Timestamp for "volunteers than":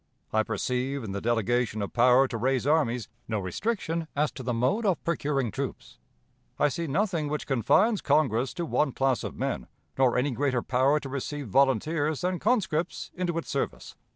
11.49-12.39